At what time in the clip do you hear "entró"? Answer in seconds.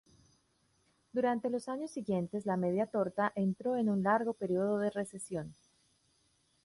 3.35-3.77